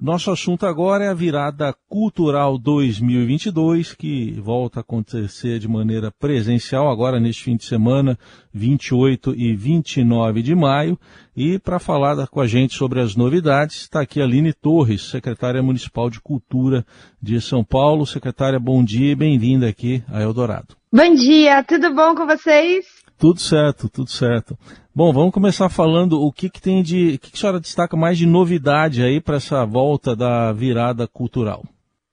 [0.00, 6.90] Nosso assunto agora é a virada cultural 2022, que volta a acontecer de maneira presencial
[6.90, 8.18] agora neste fim de semana,
[8.50, 10.98] 28 e 29 de maio.
[11.36, 15.62] E para falar com a gente sobre as novidades, está aqui a Aline Torres, secretária
[15.62, 16.82] municipal de Cultura
[17.20, 18.06] de São Paulo.
[18.06, 20.74] Secretária, bom dia e bem-vinda aqui a Eldorado.
[20.90, 22.86] Bom dia, tudo bom com vocês?
[23.18, 24.58] Tudo certo, tudo certo.
[25.00, 27.14] Bom, vamos começar falando o que, que tem de.
[27.14, 31.08] O que, que a senhora destaca mais de novidade aí para essa volta da virada
[31.08, 31.64] cultural?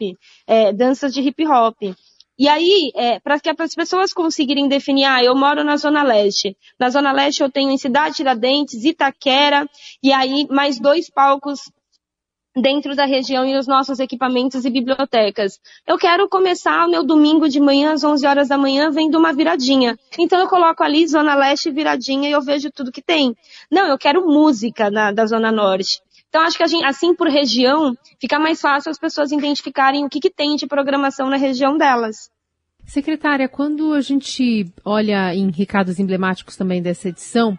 [0.47, 1.77] é, danças de hip hop.
[2.39, 6.55] E aí, é, para que as pessoas conseguirem definir, ah, eu moro na Zona Leste.
[6.79, 9.67] Na Zona Leste eu tenho em Cidade Tiradentes, Itaquera,
[10.01, 11.61] e aí mais dois palcos
[12.57, 15.61] dentro da região e os nossos equipamentos e bibliotecas.
[15.87, 19.33] Eu quero começar o meu domingo de manhã às 11 horas da manhã vendo uma
[19.33, 19.99] viradinha.
[20.19, 23.37] Então eu coloco ali Zona Leste viradinha e eu vejo tudo que tem.
[23.71, 26.01] Não, eu quero música na, da Zona Norte.
[26.29, 30.21] Então acho que gente, assim por região, fica mais fácil as pessoas identificarem o que,
[30.21, 32.31] que tem de programação na região delas.
[32.87, 37.59] Secretária, quando a gente olha em recados emblemáticos também dessa edição,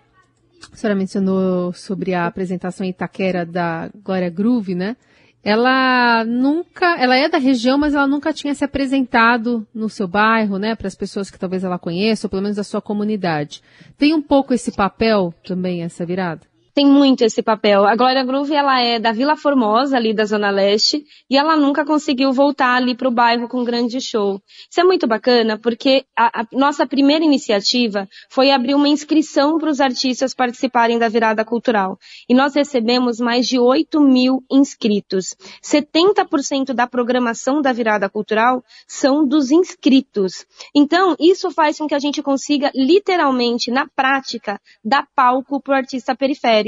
[0.72, 4.96] a senhora mencionou sobre a apresentação em Itaquera da Glória Groove, né?
[5.44, 10.58] Ela nunca, ela é da região, mas ela nunca tinha se apresentado no seu bairro,
[10.58, 13.62] né, para as pessoas que talvez ela conheça, ou pelo menos da sua comunidade.
[13.98, 16.42] Tem um pouco esse papel também, essa virada?
[16.78, 17.88] Tem muito esse papel.
[17.88, 21.84] A Glória Groove, ela é da Vila Formosa, ali da Zona Leste, e ela nunca
[21.84, 24.40] conseguiu voltar ali para o bairro com um grande show.
[24.70, 29.72] Isso é muito bacana, porque a, a nossa primeira iniciativa foi abrir uma inscrição para
[29.72, 31.98] os artistas participarem da virada cultural.
[32.30, 35.36] E nós recebemos mais de 8 mil inscritos.
[35.64, 40.46] 70% da programação da virada cultural são dos inscritos.
[40.76, 45.76] Então, isso faz com que a gente consiga, literalmente, na prática, dar palco para o
[45.78, 46.67] artista periférico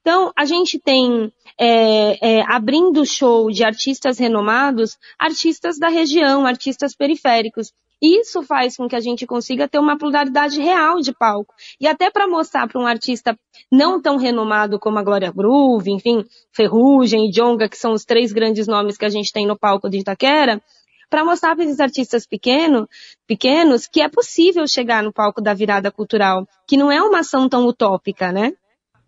[0.00, 6.94] Então, a gente tem, é, é, abrindo show de artistas renomados, artistas da região, artistas
[6.94, 7.72] periféricos.
[8.02, 11.54] Isso faz com que a gente consiga ter uma pluralidade real de palco.
[11.78, 13.38] E até para mostrar para um artista
[13.70, 18.32] não tão renomado como a Glória Groove, enfim, Ferrugem e Jonga, que são os três
[18.32, 20.62] grandes nomes que a gente tem no palco de Itaquera,
[21.10, 22.88] para mostrar para esses artistas pequeno,
[23.26, 27.48] pequenos que é possível chegar no palco da virada cultural, que não é uma ação
[27.48, 28.52] tão utópica, né?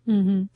[0.07, 0.47] Uhum.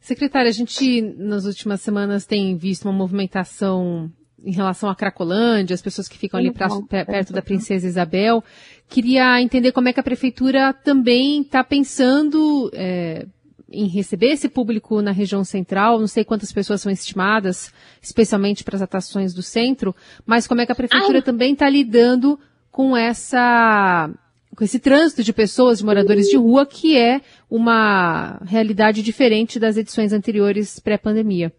[0.00, 4.12] Secretária, a gente nas últimas semanas tem visto uma movimentação
[4.44, 6.68] em relação à Cracolândia, as pessoas que ficam ali pra,
[7.06, 8.44] perto da Princesa Isabel.
[8.88, 13.26] Queria entender como é que a prefeitura também está pensando é,
[13.70, 15.98] em receber esse público na região central.
[15.98, 17.72] Não sei quantas pessoas são estimadas,
[18.02, 19.96] especialmente para as atrações do centro,
[20.26, 21.22] mas como é que a prefeitura Ai.
[21.22, 22.38] também está lidando
[22.70, 24.10] com essa
[24.56, 27.20] com esse trânsito de pessoas, de moradores de rua, que é
[27.50, 31.52] uma realidade diferente das edições anteriores pré-pandemia.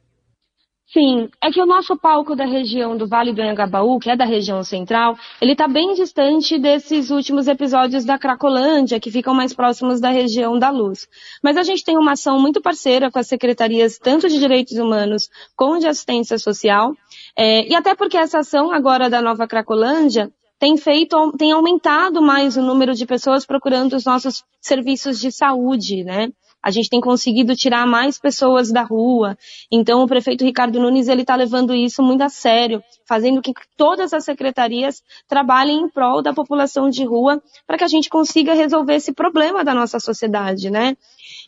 [0.87, 4.23] Sim, é que o nosso palco da região do Vale do Anhangabaú, que é da
[4.23, 9.99] região central, ele está bem distante desses últimos episódios da Cracolândia, que ficam mais próximos
[9.99, 11.07] da região da Luz.
[11.43, 15.27] Mas a gente tem uma ação muito parceira com as secretarias tanto de direitos humanos
[15.55, 16.93] como de assistência social,
[17.35, 22.55] é, e até porque essa ação agora da nova Cracolândia tem feito, tem aumentado mais
[22.57, 26.29] o número de pessoas procurando os nossos serviços de saúde, né?
[26.63, 29.37] A gente tem conseguido tirar mais pessoas da rua.
[29.71, 34.13] Então, o prefeito Ricardo Nunes ele está levando isso muito a sério, fazendo que todas
[34.13, 38.95] as secretarias trabalhem em prol da população de rua para que a gente consiga resolver
[38.95, 40.97] esse problema da nossa sociedade, né?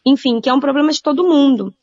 [0.06, 1.74] Enfim, que é um problema de todo mundo.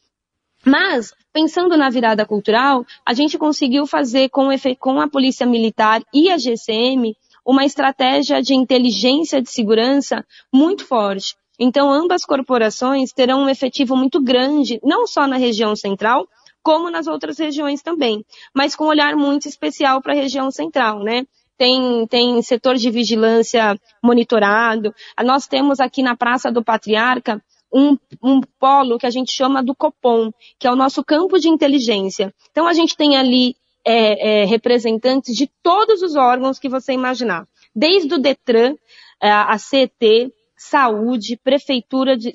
[0.65, 6.31] Mas, pensando na virada cultural, a gente conseguiu fazer com, com a Polícia Militar e
[6.31, 7.15] a GCM
[7.45, 11.37] uma estratégia de inteligência de segurança muito forte.
[11.59, 16.27] Então, ambas corporações terão um efetivo muito grande, não só na região central,
[16.63, 18.25] como nas outras regiões também,
[18.55, 21.27] mas com um olhar muito especial para a região central, né?
[21.57, 24.93] Tem, tem setor de vigilância monitorado.
[25.23, 27.41] Nós temos aqui na Praça do Patriarca
[27.75, 31.49] um, um polo que a gente chama do COPOM, que é o nosso campo de
[31.49, 32.33] inteligência.
[32.53, 37.47] Então a gente tem ali é, é, representantes de todos os órgãos que você imaginar,
[37.75, 38.77] desde o Detran,
[39.21, 42.33] é, a CET, saúde, prefeitura, de,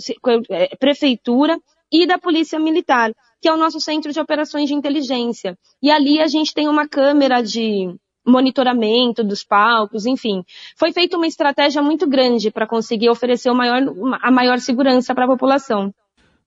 [0.49, 1.57] é, prefeitura
[1.91, 5.57] e da Polícia Militar, que é o nosso centro de operações de inteligência.
[5.81, 7.95] E ali a gente tem uma câmera de
[8.25, 10.43] monitoramento dos palcos, enfim.
[10.75, 13.81] Foi feita uma estratégia muito grande para conseguir oferecer maior,
[14.21, 15.93] a maior segurança para a população.